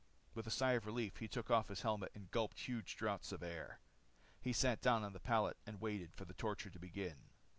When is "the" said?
3.41-3.47, 5.13-5.19, 6.25-6.33